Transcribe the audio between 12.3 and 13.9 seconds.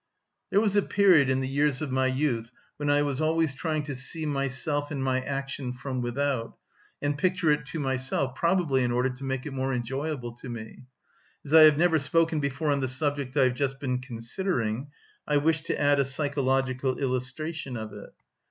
before on the subject I have just